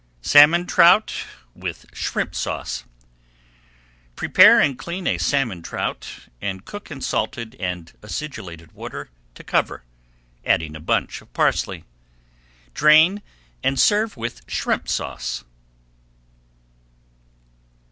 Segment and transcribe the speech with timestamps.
[0.23, 1.13] SALMON TROUT
[1.53, 2.85] WITH SHRIMP SAUCE
[4.15, 9.83] Prepare and clean a salmon trout and cook in salted and acidulated water to cover,
[10.43, 11.83] adding a bunch of parsley.
[12.73, 13.21] Drain
[13.61, 15.43] and serve with Shrimp Sauce.